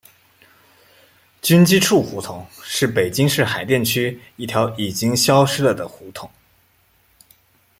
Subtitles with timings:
[1.43, 6.27] 军机处胡同是北京市海淀区一条已经消失了的胡同。